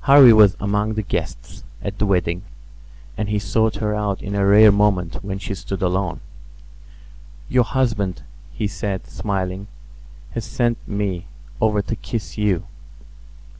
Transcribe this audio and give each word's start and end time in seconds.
Harvy 0.00 0.32
was 0.32 0.56
among 0.58 0.94
the 0.94 1.02
guests 1.04 1.62
at 1.82 2.00
the 2.00 2.04
wedding; 2.04 2.42
and 3.16 3.28
he 3.28 3.38
sought 3.38 3.76
her 3.76 3.94
out 3.94 4.20
in 4.20 4.34
a 4.34 4.44
rare 4.44 4.72
moment 4.72 5.22
when 5.22 5.38
she 5.38 5.54
stood 5.54 5.80
alone. 5.82 6.18
"Your 7.48 7.62
husband," 7.62 8.24
he 8.52 8.66
said, 8.66 9.06
smiling, 9.06 9.68
"has 10.32 10.44
sent 10.44 10.78
me 10.88 11.26
over 11.60 11.80
to 11.80 11.94
kiss 11.94 12.36
you." 12.36 12.66